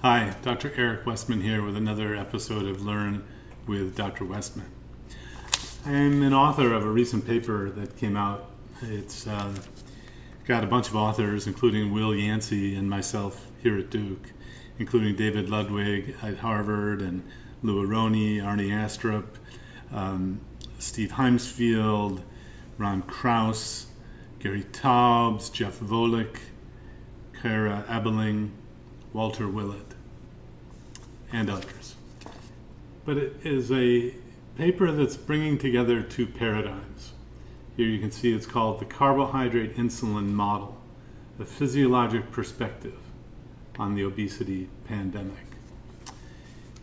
[0.00, 0.72] Hi, Dr.
[0.76, 3.24] Eric Westman here with another episode of Learn
[3.66, 4.24] with Dr.
[4.24, 4.70] Westman.
[5.84, 8.48] I'm an author of a recent paper that came out.
[8.80, 9.52] It's uh,
[10.46, 14.30] got a bunch of authors, including Will Yancy and myself here at Duke,
[14.78, 17.24] including David Ludwig at Harvard and
[17.64, 19.26] Lou Aronne, Arnie Astrup,
[19.92, 20.40] um,
[20.78, 22.22] Steve Heymsfield,
[22.78, 23.86] Ron Krauss,
[24.38, 26.38] Gary Taubes, Jeff Volek,
[27.42, 28.50] Cara Ebbeling,
[29.12, 29.94] Walter Willett,
[31.32, 31.94] and others.
[33.04, 34.14] But it is a
[34.56, 37.12] paper that's bringing together two paradigms.
[37.76, 40.76] Here you can see it's called the carbohydrate insulin model,
[41.38, 42.98] a physiologic perspective
[43.78, 45.36] on the obesity pandemic.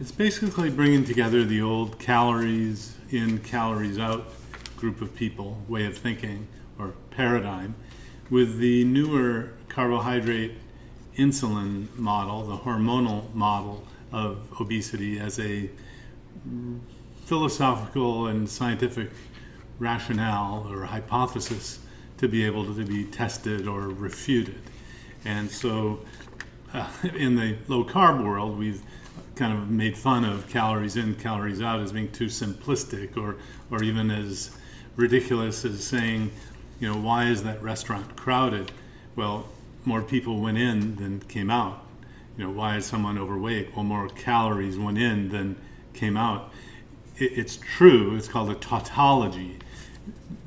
[0.00, 4.32] It's basically bringing together the old calories in, calories out
[4.76, 6.46] group of people, way of thinking,
[6.78, 7.74] or paradigm,
[8.30, 10.52] with the newer carbohydrate
[11.18, 15.68] insulin model, the hormonal model of obesity, as a
[17.24, 19.10] philosophical and scientific
[19.78, 21.80] rationale or hypothesis
[22.16, 24.62] to be able to be tested or refuted.
[25.24, 26.00] And so,
[26.72, 28.82] uh, in the low carb world, we've
[29.34, 33.36] kind of made fun of calories in, calories out as being too simplistic, or
[33.70, 34.50] or even as
[34.96, 36.30] ridiculous as saying,
[36.80, 38.72] you know, why is that restaurant crowded?
[39.14, 39.48] Well,
[39.88, 41.82] more people went in than came out.
[42.36, 43.74] You know, why is someone overweight?
[43.74, 45.56] Well, more calories went in than
[45.94, 46.52] came out.
[47.16, 48.14] It, it's true.
[48.14, 49.58] It's called a tautology.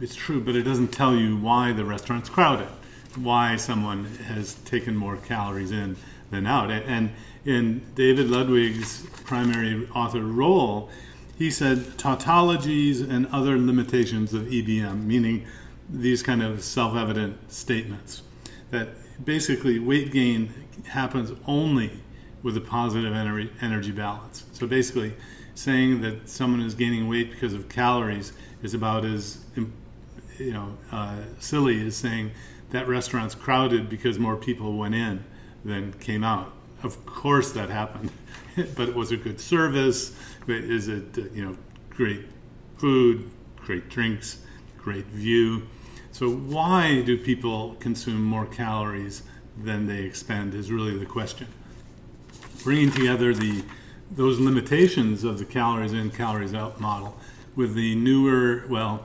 [0.00, 2.68] It's true, but it doesn't tell you why the restaurant's crowded,
[3.16, 5.96] why someone has taken more calories in
[6.30, 6.70] than out.
[6.70, 7.10] And
[7.44, 10.90] in David Ludwig's primary author role,
[11.36, 15.46] he said tautologies and other limitations of EBM, meaning
[15.88, 18.22] these kind of self evident statements.
[18.70, 18.88] That
[19.24, 20.52] basically weight gain
[20.88, 22.00] happens only
[22.42, 23.12] with a positive
[23.60, 24.44] energy balance.
[24.52, 25.14] So basically,
[25.54, 29.38] saying that someone is gaining weight because of calories is about as
[30.38, 32.30] you know uh, silly as saying
[32.70, 35.24] that restaurant's crowded because more people went in
[35.64, 36.52] than came out.
[36.82, 38.10] Of course, that happened,
[38.74, 40.14] but it was a good service.
[40.48, 41.56] Is it you know
[41.90, 42.24] great
[42.78, 44.38] food, great drinks,
[44.78, 45.68] great view?
[46.12, 49.22] So why do people consume more calories
[49.56, 51.46] than they expend is really the question.
[52.62, 53.64] Bringing together the
[54.12, 57.16] those limitations of the calories in, calories out model
[57.54, 59.04] with the newer, well,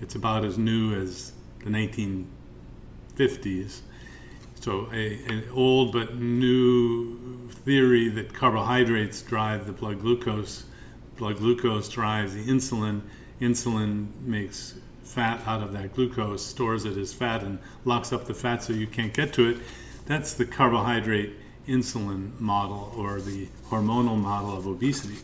[0.00, 1.32] it's about as new as
[1.64, 3.82] the 1950s
[4.60, 10.64] so a, an old but new theory that carbohydrates drive the blood glucose,
[11.16, 13.02] blood glucose drives the insulin,
[13.40, 14.74] insulin makes
[15.08, 18.72] fat out of that glucose, stores it as fat, and locks up the fat so
[18.72, 19.58] you can't get to it.
[20.06, 21.32] That's the carbohydrate
[21.66, 25.18] insulin model or the hormonal model of obesity.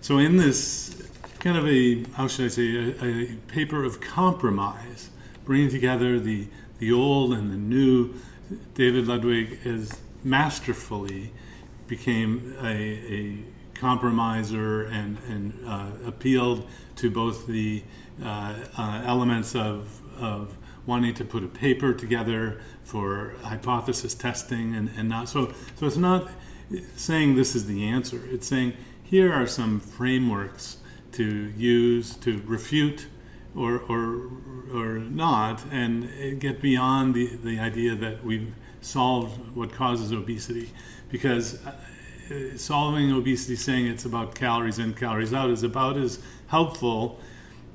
[0.00, 1.02] So, in this
[1.38, 5.10] kind of a, how should I say, a, a paper of compromise,
[5.44, 6.46] bringing together the,
[6.78, 8.14] the old and the new
[8.74, 11.30] David Ludwig is masterfully
[11.86, 13.38] became a, a
[13.78, 16.66] compromiser and, and uh, appealed
[16.96, 17.82] to both the
[18.22, 20.56] uh, uh, elements of, of
[20.86, 25.96] wanting to put a paper together for hypothesis testing and, and not so so it's
[25.96, 26.30] not
[26.94, 28.72] saying this is the answer it's saying
[29.02, 30.78] here are some frameworks
[31.12, 33.06] to use to refute
[33.56, 34.30] or, or,
[34.72, 40.70] or not, and get beyond the, the idea that we've solved what causes obesity.
[41.08, 41.58] Because
[42.28, 47.20] Uh, solving obesity, saying it's about calories in, calories out, is about as helpful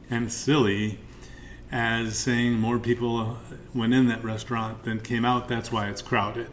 [0.10, 1.00] and silly
[1.72, 3.38] as saying more people
[3.74, 6.50] went in that restaurant than came out, that's why it's crowded.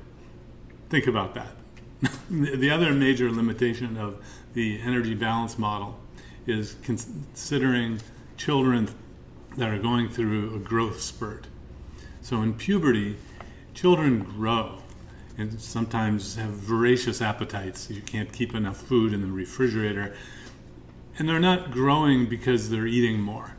[0.90, 1.56] Think about that.
[2.30, 4.22] the other major limitation of
[4.54, 5.98] the energy balance model
[6.46, 8.00] is considering
[8.36, 8.88] children
[9.56, 11.48] that are going through a growth spurt.
[12.22, 13.16] So in puberty,
[13.74, 14.78] children grow
[15.38, 17.88] and sometimes have voracious appetites.
[17.88, 20.14] You can't keep enough food in the refrigerator.
[21.16, 23.54] And they're not growing because they're eating more.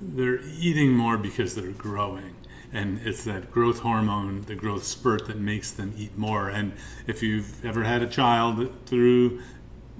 [0.00, 2.34] They're eating more because they're growing.
[2.72, 6.48] And it's that growth hormone, the growth spurt, that makes them eat more.
[6.48, 6.72] And
[7.06, 9.40] if you've ever had a child through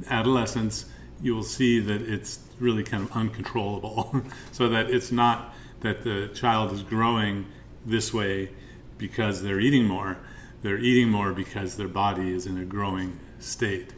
[0.09, 0.87] adolescence,
[1.23, 4.23] you will see that it's really kind of uncontrollable.
[4.53, 7.47] so that it's not that the child is growing
[7.87, 8.51] this way
[8.99, 10.19] because they're eating more,
[10.63, 13.93] they're eating more because their body is in a growing state.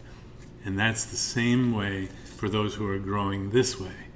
[0.64, 4.08] And that's the same way for those who are growing this way.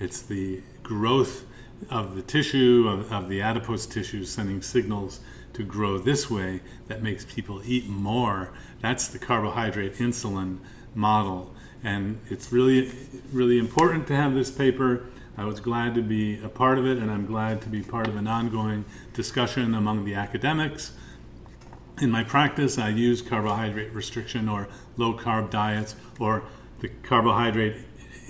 [0.00, 1.44] It's the growth
[1.90, 5.20] of the tissue, of, of the adipose tissue, sending signals
[5.52, 8.52] to grow this way that makes people eat more.
[8.80, 10.58] That's the carbohydrate insulin
[10.94, 11.54] model.
[11.84, 12.92] And it's really,
[13.32, 15.06] really important to have this paper.
[15.36, 18.06] I was glad to be a part of it, and I'm glad to be part
[18.06, 18.84] of an ongoing
[19.14, 20.92] discussion among the academics.
[22.02, 24.66] In my practice, I use carbohydrate restriction or
[24.96, 26.42] low carb diets or
[26.80, 27.76] the carbohydrate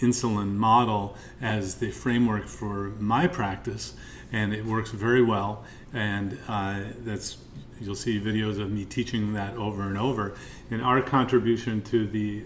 [0.01, 3.95] insulin model as the framework for my practice,
[4.31, 5.65] and it works very well.
[5.91, 7.39] And uh, that's
[7.81, 10.37] you'll see videos of me teaching that over and over.
[10.71, 12.43] And our contribution to the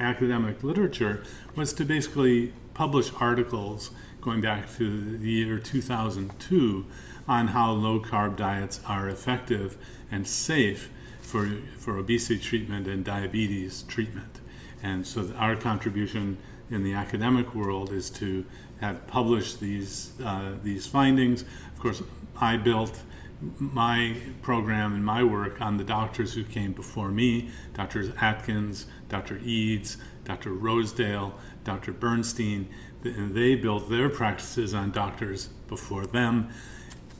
[0.00, 1.24] academic literature
[1.56, 3.90] was to basically publish articles
[4.22, 6.86] going back to the year 2002
[7.28, 9.76] on how low carb diets are effective
[10.10, 10.90] and safe
[11.20, 11.46] for,
[11.78, 14.40] for obesity treatment and diabetes treatment.
[14.82, 16.38] And so our contribution
[16.70, 18.44] in the academic world is to
[18.80, 21.42] have published these, uh, these findings.
[21.42, 22.02] Of course,
[22.40, 23.02] I built
[23.58, 28.10] my program and my work on the doctors who came before me Drs.
[28.20, 29.38] Atkins, Dr.
[29.44, 30.52] Eades, Dr.
[30.52, 31.34] Rosedale,
[31.64, 31.92] Dr.
[31.92, 32.68] Bernstein.
[33.04, 36.50] And they built their practices on doctors before them.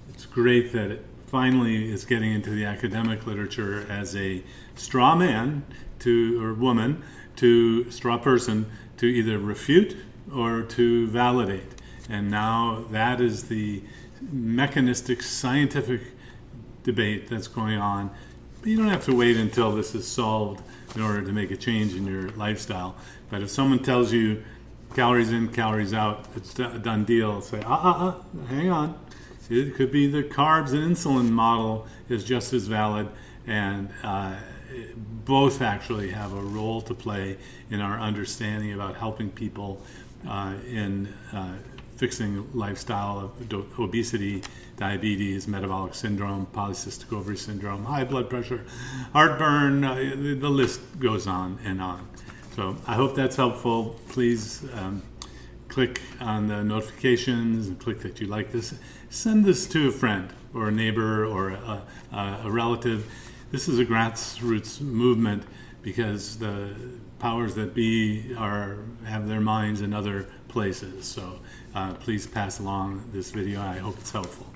[0.08, 4.43] It's great that it finally is getting into the academic literature as a
[4.75, 5.64] straw man
[6.00, 7.02] to or woman
[7.37, 8.66] to straw person
[8.96, 9.96] to either refute
[10.34, 11.75] or to validate.
[12.08, 13.82] And now that is the
[14.32, 16.00] mechanistic scientific
[16.82, 18.11] debate that's going on.
[18.61, 20.62] But you don't have to wait until this is solved
[20.96, 22.96] in order to make a change in your lifestyle.
[23.31, 24.43] But if someone tells you
[24.94, 28.99] calories in, calories out, it's a done deal, say, ah, ah, ah, hang on.
[29.50, 33.09] It could be the carbs and insulin model is just as valid,
[33.47, 34.37] and uh,
[35.25, 37.37] both actually have a role to play
[37.71, 39.81] in our understanding about helping people
[40.29, 41.55] uh, in uh,
[41.97, 44.43] fixing lifestyle of obesity,
[44.77, 48.65] diabetes, metabolic syndrome, polycystic ovary syndrome, high blood pressure,
[49.12, 52.09] heartburn, uh, the, list goes on and on.
[52.55, 53.99] So I hope that's helpful.
[54.09, 55.03] Please um,
[55.78, 58.75] click on the notifications and click that you like this.
[59.10, 63.08] Send this to a friend or a neighbor or a, a, a relative.
[63.52, 65.44] This is a grassroots movement
[65.82, 66.75] because the
[67.20, 71.06] powers that be are have their minds in other places.
[71.06, 71.38] So
[71.76, 73.60] uh, please pass along this video.
[73.60, 74.48] I hope it's helpful.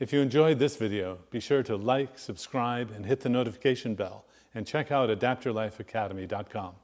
[0.00, 4.24] If you enjoyed this video, be sure to like, subscribe, and hit the notification bell,
[4.52, 6.74] and check out adaptyourlifeacademy.com.